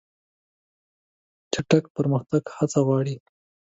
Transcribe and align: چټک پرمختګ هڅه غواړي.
چټک 1.51 1.83
پرمختګ 1.95 2.43
هڅه 2.55 2.79
غواړي. 2.87 3.15